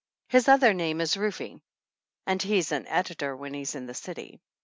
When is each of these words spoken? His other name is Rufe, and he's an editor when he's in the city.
His 0.29 0.47
other 0.47 0.73
name 0.73 0.99
is 0.99 1.15
Rufe, 1.15 1.59
and 2.25 2.41
he's 2.41 2.71
an 2.71 2.87
editor 2.87 3.35
when 3.37 3.53
he's 3.53 3.75
in 3.75 3.85
the 3.85 3.93
city. 3.93 4.41